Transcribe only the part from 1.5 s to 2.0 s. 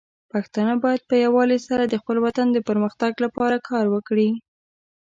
سره د